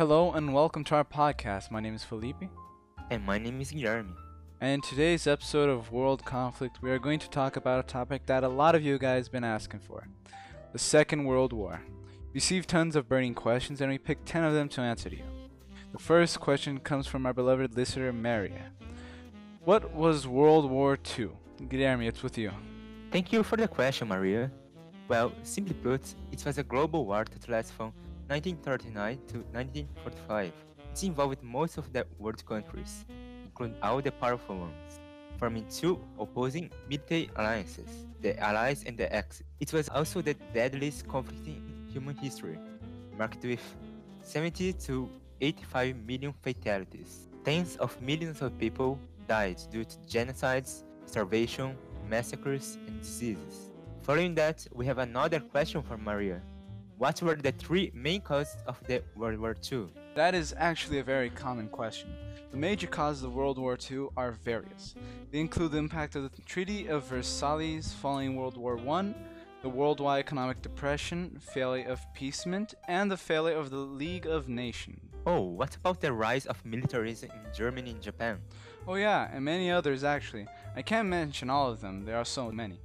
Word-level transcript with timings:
Hello 0.00 0.32
and 0.32 0.54
welcome 0.54 0.82
to 0.84 0.94
our 0.94 1.04
podcast. 1.04 1.70
My 1.70 1.78
name 1.78 1.94
is 1.94 2.02
Felipe, 2.02 2.48
And 3.10 3.22
my 3.22 3.36
name 3.36 3.60
is 3.60 3.70
Guilherme. 3.70 4.14
and 4.58 4.70
in 4.72 4.80
today's 4.80 5.26
episode 5.26 5.68
of 5.68 5.92
World 5.92 6.24
Conflict, 6.24 6.78
we 6.80 6.90
are 6.90 6.98
going 6.98 7.18
to 7.18 7.28
talk 7.28 7.56
about 7.56 7.80
a 7.80 7.86
topic 7.86 8.24
that 8.24 8.42
a 8.42 8.48
lot 8.48 8.74
of 8.74 8.82
you 8.82 8.98
guys 8.98 9.28
been 9.28 9.44
asking 9.44 9.80
for 9.80 10.08
the 10.72 10.78
Second 10.78 11.24
World 11.24 11.52
War. 11.52 11.82
We 12.32 12.36
received 12.36 12.70
tons 12.70 12.96
of 12.96 13.10
burning 13.10 13.34
questions, 13.34 13.82
and 13.82 13.90
we 13.90 13.98
picked 13.98 14.24
10 14.24 14.42
of 14.42 14.54
them 14.54 14.70
to 14.70 14.80
answer 14.80 15.10
to 15.10 15.16
you. 15.16 15.24
The 15.92 15.98
first 15.98 16.40
question 16.40 16.78
comes 16.78 17.06
from 17.06 17.26
our 17.26 17.34
beloved 17.34 17.76
listener, 17.76 18.10
Maria. 18.10 18.72
What 19.66 19.92
was 19.92 20.26
World 20.26 20.70
War 20.70 20.98
II? 21.18 21.28
Guilherme, 21.64 22.06
it's 22.08 22.22
with 22.22 22.38
you. 22.38 22.52
Thank 23.12 23.34
you 23.34 23.42
for 23.42 23.58
the 23.58 23.68
question, 23.68 24.08
Maria. 24.08 24.50
Well, 25.08 25.30
simply 25.42 25.74
put, 25.74 26.14
it 26.32 26.42
was 26.46 26.56
a 26.56 26.62
global 26.62 27.04
war 27.04 27.26
that 27.30 27.46
lasted 27.50 27.74
from 27.74 27.92
1939 28.30 29.18
to 29.26 29.38
1945. 29.50 30.52
It 30.92 31.02
involved 31.02 31.42
most 31.42 31.78
of 31.78 31.92
the 31.92 32.06
world 32.20 32.46
countries, 32.46 33.04
including 33.44 33.74
all 33.82 34.00
the 34.00 34.12
powerful 34.12 34.56
ones, 34.56 35.00
forming 35.36 35.66
two 35.68 35.98
opposing 36.16 36.70
military 36.88 37.28
alliances, 37.34 38.06
the 38.20 38.38
Allies 38.38 38.84
and 38.86 38.96
the 38.96 39.12
Axis. 39.12 39.42
It 39.58 39.72
was 39.72 39.88
also 39.88 40.22
the 40.22 40.34
deadliest 40.54 41.08
conflict 41.08 41.44
in 41.44 41.88
human 41.92 42.16
history, 42.18 42.56
marked 43.18 43.44
with 43.44 43.60
70 44.22 44.74
to 44.74 45.10
85 45.40 45.96
million 46.06 46.32
fatalities. 46.40 47.26
Tens 47.44 47.74
of 47.78 48.00
millions 48.00 48.42
of 48.42 48.56
people 48.58 49.00
died 49.26 49.60
due 49.72 49.82
to 49.82 49.96
genocides, 50.06 50.84
starvation, 51.04 51.76
massacres, 52.08 52.78
and 52.86 53.00
diseases. 53.00 53.72
Following 54.02 54.36
that, 54.36 54.64
we 54.72 54.86
have 54.86 54.98
another 54.98 55.40
question 55.40 55.82
for 55.82 55.98
Maria. 55.98 56.40
What 57.00 57.22
were 57.22 57.34
the 57.34 57.52
three 57.52 57.90
main 57.94 58.20
causes 58.20 58.58
of 58.66 58.78
the 58.86 59.02
World 59.16 59.40
War 59.40 59.56
II? 59.72 59.86
That 60.14 60.34
is 60.34 60.54
actually 60.58 60.98
a 60.98 61.02
very 61.02 61.30
common 61.30 61.66
question. 61.68 62.10
The 62.50 62.58
major 62.58 62.86
causes 62.86 63.22
of 63.22 63.34
World 63.34 63.56
War 63.56 63.78
II 63.90 64.08
are 64.18 64.32
various. 64.32 64.94
They 65.30 65.40
include 65.40 65.72
the 65.72 65.78
impact 65.78 66.14
of 66.14 66.24
the 66.24 66.42
Treaty 66.42 66.88
of 66.88 67.04
Versailles 67.04 67.90
following 68.02 68.36
World 68.36 68.58
War 68.58 68.78
I, 68.86 69.14
the 69.62 69.70
worldwide 69.70 70.20
economic 70.20 70.60
depression, 70.60 71.40
failure 71.40 71.88
of 71.88 72.04
peacement, 72.12 72.74
and 72.86 73.10
the 73.10 73.16
failure 73.16 73.56
of 73.56 73.70
the 73.70 73.78
League 73.78 74.26
of 74.26 74.50
Nations. 74.50 75.00
Oh, 75.24 75.40
what 75.40 75.76
about 75.76 76.02
the 76.02 76.12
rise 76.12 76.44
of 76.44 76.62
militarism 76.66 77.30
in 77.30 77.54
Germany 77.54 77.92
and 77.92 78.02
Japan? 78.02 78.40
Oh, 78.86 78.96
yeah, 78.96 79.30
and 79.32 79.42
many 79.42 79.70
others 79.70 80.04
actually. 80.04 80.46
I 80.76 80.82
can't 80.82 81.08
mention 81.08 81.48
all 81.48 81.70
of 81.70 81.80
them, 81.80 82.04
there 82.04 82.18
are 82.18 82.26
so 82.26 82.52
many. 82.52 82.78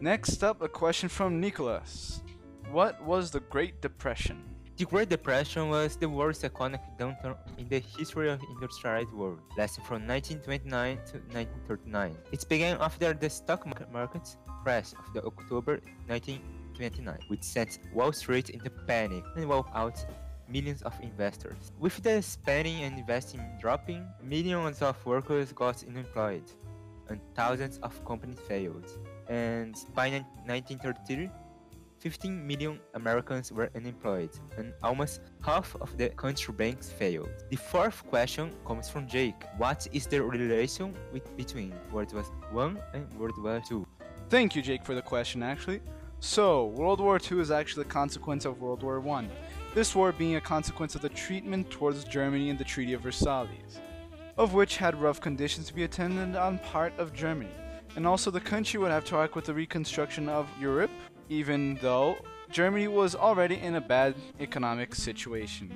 Next 0.00 0.42
up, 0.42 0.62
a 0.62 0.68
question 0.68 1.10
from 1.10 1.42
Nicholas 1.42 2.22
What 2.70 3.02
was 3.04 3.30
the 3.30 3.40
Great 3.40 3.80
Depression? 3.80 4.42
The 4.76 4.84
Great 4.84 5.08
Depression 5.08 5.68
was 5.68 5.96
the 5.96 6.08
worst 6.08 6.42
economic 6.42 6.80
downturn 6.98 7.36
in 7.58 7.68
the 7.68 7.78
history 7.78 8.28
of 8.28 8.40
the 8.40 8.46
industrialized 8.50 9.12
world, 9.12 9.40
lasting 9.56 9.84
from 9.84 10.06
1929 10.06 10.96
to 10.96 11.12
1939. 11.32 12.16
It 12.32 12.48
began 12.48 12.76
after 12.80 13.12
the 13.12 13.30
stock 13.30 13.64
market 13.66 13.92
market 13.92 14.36
crash 14.64 14.92
of 14.98 15.12
the 15.14 15.22
October 15.24 15.80
1929, 16.08 17.18
which 17.28 17.44
sent 17.44 17.78
Wall 17.92 18.12
Street 18.12 18.50
into 18.50 18.70
panic 18.70 19.22
and 19.36 19.48
wiped 19.48 19.70
out 19.74 20.04
millions 20.48 20.82
of 20.82 20.94
investors. 21.00 21.70
With 21.78 22.02
the 22.02 22.20
spending 22.22 22.82
and 22.82 22.98
investing 22.98 23.40
dropping, 23.60 24.04
millions 24.22 24.82
of 24.82 25.04
workers 25.06 25.52
got 25.52 25.84
unemployed, 25.86 26.50
and 27.08 27.20
thousands 27.36 27.78
of 27.78 28.04
companies 28.04 28.40
failed. 28.48 28.90
And 29.28 29.74
by 29.94 30.10
1933, 30.10 31.30
15 32.04 32.46
million 32.46 32.78
Americans 32.92 33.50
were 33.50 33.70
unemployed, 33.74 34.28
and 34.58 34.74
almost 34.82 35.22
half 35.40 35.74
of 35.80 35.96
the 35.96 36.10
country 36.10 36.52
banks 36.52 36.90
failed. 36.90 37.30
The 37.48 37.56
fourth 37.56 38.06
question 38.10 38.52
comes 38.66 38.90
from 38.90 39.08
Jake. 39.08 39.42
What 39.56 39.88
is 39.90 40.06
the 40.06 40.22
relation 40.22 40.94
with, 41.14 41.34
between 41.34 41.72
World 41.90 42.12
War 42.12 42.24
I 42.66 42.96
and 42.96 43.10
World 43.14 43.42
War 43.42 43.62
II? 43.70 43.86
Thank 44.28 44.54
you, 44.54 44.60
Jake, 44.60 44.84
for 44.84 44.94
the 44.94 45.00
question, 45.00 45.42
actually. 45.42 45.80
So, 46.20 46.66
World 46.66 47.00
War 47.00 47.18
II 47.18 47.40
is 47.40 47.50
actually 47.50 47.86
a 47.86 47.88
consequence 47.88 48.44
of 48.44 48.60
World 48.60 48.82
War 48.82 49.00
I. 49.08 49.26
This 49.74 49.94
war 49.94 50.12
being 50.12 50.36
a 50.36 50.42
consequence 50.42 50.94
of 50.94 51.00
the 51.00 51.08
treatment 51.08 51.70
towards 51.70 52.04
Germany 52.04 52.50
in 52.50 52.58
the 52.58 52.64
Treaty 52.64 52.92
of 52.92 53.00
Versailles, 53.00 53.48
of 54.36 54.52
which 54.52 54.76
had 54.76 54.94
rough 55.00 55.22
conditions 55.22 55.68
to 55.68 55.74
be 55.74 55.84
attended 55.84 56.36
on 56.36 56.58
part 56.58 56.92
of 56.98 57.14
Germany. 57.14 57.56
And 57.96 58.06
also, 58.06 58.30
the 58.30 58.40
country 58.40 58.78
would 58.78 58.90
have 58.90 59.06
to 59.06 59.14
work 59.14 59.34
with 59.34 59.46
the 59.46 59.54
reconstruction 59.54 60.28
of 60.28 60.46
Europe, 60.60 60.90
even 61.28 61.78
though 61.80 62.16
Germany 62.50 62.88
was 62.88 63.14
already 63.14 63.58
in 63.58 63.76
a 63.76 63.80
bad 63.80 64.14
economic 64.40 64.94
situation. 64.94 65.72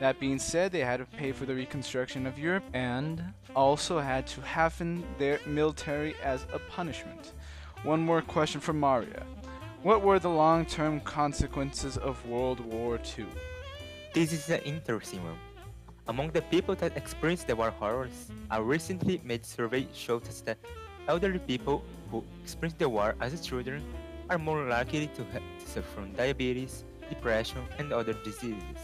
That 0.00 0.20
being 0.20 0.38
said, 0.38 0.72
they 0.72 0.80
had 0.80 0.98
to 0.98 1.06
pay 1.06 1.32
for 1.32 1.46
the 1.46 1.54
reconstruction 1.54 2.26
of 2.26 2.38
Europe 2.38 2.64
and 2.72 3.22
also 3.54 3.98
had 3.98 4.26
to 4.28 4.40
halfen 4.40 5.02
their 5.18 5.40
military 5.46 6.14
as 6.22 6.46
a 6.52 6.58
punishment. 6.58 7.32
One 7.84 8.00
more 8.00 8.22
question 8.22 8.60
for 8.60 8.72
Maria. 8.72 9.24
What 9.82 10.02
were 10.02 10.18
the 10.18 10.30
long 10.30 10.66
term 10.66 11.00
consequences 11.00 11.96
of 11.96 12.24
World 12.26 12.60
War 12.60 12.98
II? 13.18 13.26
This 14.12 14.32
is 14.32 14.48
an 14.48 14.60
interesting 14.60 15.22
one. 15.22 15.38
Among 16.06 16.30
the 16.30 16.42
people 16.42 16.74
that 16.76 16.96
experienced 16.96 17.46
the 17.46 17.56
war 17.56 17.70
horrors, 17.70 18.30
a 18.50 18.62
recently 18.62 19.20
made 19.24 19.44
survey 19.44 19.86
showed 19.94 20.26
us 20.28 20.40
that 20.42 20.58
elderly 21.08 21.38
people 21.38 21.84
who 22.10 22.24
experienced 22.42 22.78
the 22.78 22.88
war 22.88 23.14
as 23.20 23.40
children 23.40 23.82
are 24.30 24.38
more 24.38 24.64
likely 24.64 25.08
to, 25.08 25.24
to 25.24 25.66
suffer 25.66 25.82
from 25.94 26.12
diabetes, 26.12 26.84
depression, 27.08 27.62
and 27.78 27.92
other 27.92 28.14
diseases. 28.24 28.80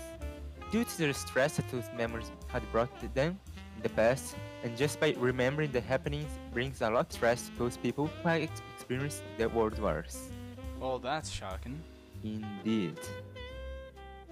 Due 0.71 0.85
to 0.85 0.99
the 0.99 1.15
stress 1.15 1.57
that 1.57 1.69
those 1.71 1.89
memories 1.97 2.31
had 2.49 2.63
brought 2.73 3.01
to 3.01 3.09
them 3.15 3.39
in 3.77 3.83
the 3.83 3.89
past, 3.89 4.37
and 4.63 4.77
just 4.77 5.01
by 5.01 5.15
remembering 5.19 5.73
the 5.73 5.81
happenings 5.81 6.31
brings 6.53 6.81
a 6.83 6.91
lot 6.91 7.07
of 7.07 7.13
stress 7.13 7.49
to 7.49 7.59
those 7.59 7.77
people 7.77 8.07
who 8.07 8.29
have 8.29 8.43
ex- 8.43 8.63
experienced 8.77 9.23
the 9.39 9.49
world 9.49 9.79
wars. 9.79 10.29
Well, 10.79 10.99
that's 10.99 11.31
shocking. 11.31 11.81
Indeed. 12.23 12.99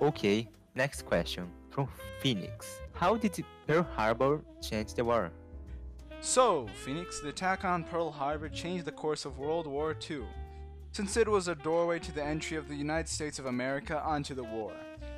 Okay, 0.00 0.48
next 0.74 1.02
question 1.02 1.50
from 1.70 1.88
Phoenix. 2.20 2.80
How 2.92 3.16
did 3.16 3.44
Pearl 3.66 3.82
Harbor 3.82 4.40
change 4.62 4.94
the 4.94 5.04
war? 5.04 5.30
So, 6.20 6.66
Phoenix, 6.84 7.20
the 7.20 7.28
attack 7.28 7.64
on 7.64 7.84
Pearl 7.84 8.10
Harbor 8.10 8.48
changed 8.48 8.84
the 8.84 8.92
course 8.92 9.24
of 9.24 9.38
World 9.38 9.66
War 9.66 9.96
II, 10.10 10.22
since 10.92 11.16
it 11.16 11.28
was 11.28 11.48
a 11.48 11.54
doorway 11.54 11.98
to 11.98 12.12
the 12.12 12.24
entry 12.24 12.56
of 12.56 12.68
the 12.68 12.74
United 12.74 13.08
States 13.08 13.38
of 13.38 13.46
America 13.46 14.02
onto 14.02 14.34
the 14.34 14.44
war. 14.44 14.72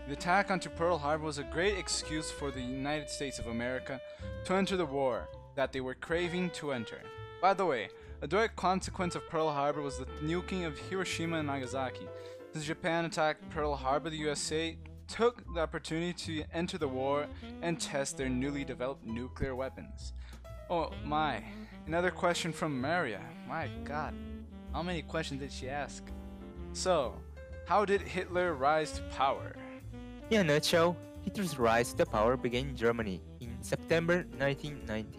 The 0.06 0.14
attack 0.14 0.50
onto 0.50 0.69
Pearl 0.69 0.98
Harbor 0.98 1.25
was 1.25 1.38
a 1.38 1.44
great 1.44 1.78
excuse 1.78 2.31
for 2.31 2.50
the 2.50 2.60
United 2.60 3.08
States 3.08 3.38
of 3.38 3.47
America 3.47 4.00
to 4.44 4.54
enter 4.54 4.76
the 4.76 4.86
war 4.86 5.28
that 5.54 5.72
they 5.72 5.81
were 5.81 5.94
craving 5.94 6.50
to 6.50 6.72
enter. 6.72 7.00
By 7.41 7.54
the 7.54 7.66
way, 7.66 7.88
a 8.22 8.26
direct 8.26 8.56
consequence 8.56 9.14
of 9.14 9.28
Pearl 9.28 9.50
Harbor 9.50 9.81
was 9.81 9.98
the 9.98 10.06
nuking 10.22 10.66
of 10.66 10.78
Hiroshima 10.78 11.38
and 11.38 11.47
Nagasaki. 11.47 12.06
Since 12.52 12.66
Japan 12.66 13.04
attacked 13.04 13.48
Pearl 13.50 13.76
Harbor, 13.76 14.10
the 14.10 14.16
USA 14.16 14.76
took 15.06 15.42
the 15.54 15.60
opportunity 15.60 16.12
to 16.12 16.44
enter 16.52 16.78
the 16.78 16.88
war 16.88 17.26
and 17.62 17.81
test 17.81 18.16
their 18.16 18.28
newly 18.28 18.64
developed 18.64 19.04
nuclear 19.06 19.54
weapons. 19.54 20.12
Oh 20.69 20.91
my, 21.04 21.42
another 21.87 22.10
question 22.10 22.52
from 22.52 22.81
Maria. 22.81 23.20
My 23.48 23.69
god, 23.84 24.14
how 24.72 24.82
many 24.82 25.03
questions 25.03 25.41
did 25.41 25.53
she 25.53 25.69
ask? 25.69 26.03
So, 26.72 27.14
how 27.66 27.84
did 27.84 28.00
Hitler 28.00 28.54
rise 28.54 28.92
to 28.92 29.03
power? 29.16 29.56
In 30.31 30.41
a 30.41 30.44
nutshell, 30.44 30.97
Hitler's 31.22 31.58
rise 31.58 31.92
to 31.94 32.06
power 32.06 32.36
began 32.36 32.70
in 32.70 32.76
Germany 32.76 33.20
in 33.41 33.50
September 33.60 34.25
1990, 34.38 35.19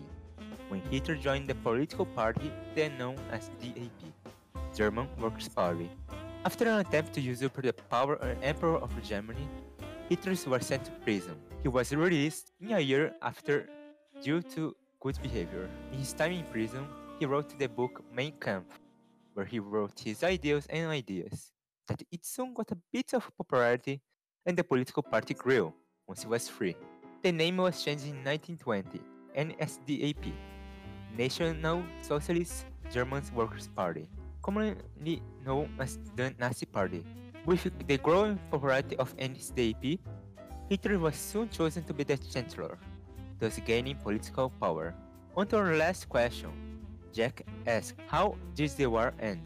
when 0.69 0.81
Hitler 0.89 1.15
joined 1.15 1.47
the 1.47 1.55
political 1.55 2.05
party 2.05 2.51
then 2.75 2.97
known 2.97 3.17
as 3.31 3.49
DAP, 3.61 4.01
German 4.73 5.07
Workers' 5.19 5.49
Party. 5.49 5.89
After 6.45 6.67
an 6.67 6.79
attempt 6.79 7.13
to 7.13 7.21
usurp 7.21 7.61
the 7.61 7.73
power 7.73 8.15
of 8.15 8.37
Emperor 8.41 8.77
of 8.77 8.89
Germany, 9.03 9.47
Hitler 10.09 10.35
was 10.47 10.65
sent 10.65 10.85
to 10.85 10.91
prison. 11.03 11.35
He 11.61 11.67
was 11.67 11.93
released 11.93 12.51
in 12.59 12.71
a 12.71 12.79
year 12.79 13.13
after 13.21 13.69
due 14.23 14.41
to 14.55 14.75
good 14.99 15.21
behavior. 15.21 15.69
In 15.91 15.99
his 15.99 16.13
time 16.13 16.31
in 16.31 16.43
prison, 16.45 16.87
he 17.19 17.25
wrote 17.25 17.57
the 17.59 17.67
book 17.67 18.03
Mein 18.11 18.33
Kampf, 18.39 18.80
where 19.33 19.45
he 19.45 19.59
wrote 19.59 19.99
his 19.99 20.23
ideals 20.23 20.65
and 20.67 20.89
ideas. 20.89 21.51
That 21.87 22.03
it 22.11 22.25
soon 22.25 22.53
got 22.53 22.71
a 22.71 22.77
bit 22.91 23.13
of 23.13 23.29
popularity 23.37 24.01
and 24.45 24.57
the 24.57 24.63
political 24.63 25.03
party 25.03 25.33
grew 25.33 25.73
once 26.07 26.23
he 26.23 26.27
was 26.27 26.47
free. 26.47 26.75
The 27.23 27.31
name 27.31 27.57
was 27.57 27.83
changed 27.83 28.05
in 28.05 28.23
1920, 28.23 28.99
NSDAP, 29.37 30.33
National 31.17 31.83
Socialist 32.01 32.65
German 32.91 33.23
Workers' 33.33 33.67
Party, 33.67 34.09
commonly 34.41 35.21
known 35.45 35.69
as 35.79 35.99
the 36.15 36.33
Nazi 36.39 36.65
Party. 36.65 37.03
With 37.45 37.71
the 37.87 37.97
growing 37.97 38.39
popularity 38.49 38.95
of 38.97 39.15
NSDAP, 39.17 39.99
Hitler 40.69 40.99
was 40.99 41.15
soon 41.15 41.49
chosen 41.49 41.83
to 41.83 41.93
be 41.93 42.03
the 42.03 42.17
chancellor, 42.17 42.77
thus 43.39 43.59
gaining 43.65 43.97
political 43.97 44.49
power. 44.49 44.93
On 45.35 45.47
to 45.47 45.57
our 45.57 45.75
last 45.75 46.09
question. 46.09 46.70
Jack 47.13 47.43
asks 47.67 47.97
How 48.07 48.35
did 48.55 48.71
the 48.71 48.87
war 48.87 49.13
end? 49.19 49.43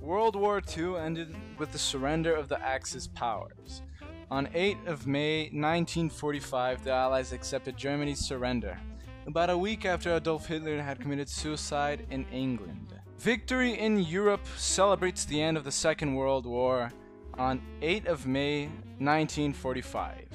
World 0.00 0.36
War 0.36 0.62
II 0.76 0.96
ended 0.96 1.34
with 1.58 1.72
the 1.72 1.78
surrender 1.78 2.34
of 2.34 2.48
the 2.48 2.60
Axis 2.60 3.06
powers. 3.08 3.82
On 4.30 4.48
8 4.54 4.76
of 4.86 5.06
May 5.06 5.44
1945, 5.44 6.84
the 6.84 6.92
Allies 6.92 7.32
accepted 7.32 7.76
Germany's 7.76 8.18
surrender, 8.18 8.78
about 9.26 9.50
a 9.50 9.58
week 9.58 9.84
after 9.84 10.14
Adolf 10.14 10.46
Hitler 10.46 10.80
had 10.80 11.00
committed 11.00 11.28
suicide 11.28 12.06
in 12.10 12.26
England. 12.32 12.94
Victory 13.18 13.78
in 13.78 13.98
Europe 13.98 14.46
celebrates 14.56 15.24
the 15.24 15.40
end 15.40 15.56
of 15.56 15.64
the 15.64 15.72
Second 15.72 16.14
World 16.14 16.46
War 16.46 16.90
on 17.34 17.60
8 17.82 18.06
of 18.06 18.26
May 18.26 18.66
1945. 18.98 20.26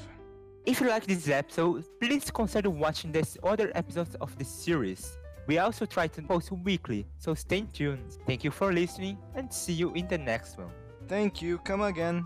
If 0.66 0.82
you 0.82 0.88
like 0.88 1.06
this 1.06 1.28
episode, 1.30 1.86
please 2.00 2.32
consider 2.32 2.70
watching 2.70 3.12
the 3.12 3.26
other 3.44 3.72
episodes 3.76 4.16
of 4.22 4.38
the 4.38 4.46
series. 4.46 5.18
We 5.46 5.58
also 5.58 5.86
try 5.86 6.08
to 6.08 6.22
post 6.22 6.52
weekly, 6.52 7.06
so 7.18 7.34
stay 7.34 7.66
tuned. 7.74 8.18
Thank 8.26 8.44
you 8.44 8.52
for 8.52 8.72
listening 8.72 9.18
and 9.36 9.54
see 9.54 9.74
you 9.74 9.92
in 9.94 10.08
the 10.08 10.18
next 10.18 10.58
one. 10.58 10.72
Thank 11.08 11.42
you, 11.42 11.58
come 11.60 11.82
again. 11.82 12.26